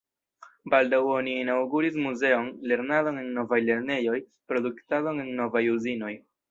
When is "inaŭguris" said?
1.41-1.99